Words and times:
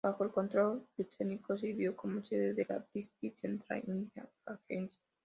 Bajo 0.03 0.23
el 0.23 0.31
control 0.31 0.83
británico, 0.97 1.55
sirvió 1.59 1.95
como 1.95 2.23
sede 2.23 2.55
de 2.55 2.65
la 2.67 2.79
British 2.91 3.35
Central 3.35 3.83
India 3.85 4.27
Agency. 4.47 4.97